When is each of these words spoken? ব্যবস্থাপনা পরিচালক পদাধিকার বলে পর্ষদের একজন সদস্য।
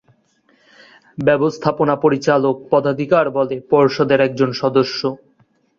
ব্যবস্থাপনা 1.17 1.95
পরিচালক 1.95 2.55
পদাধিকার 2.71 3.25
বলে 3.29 3.55
পর্ষদের 3.71 4.19
একজন 4.21 4.49
সদস্য। 4.61 4.99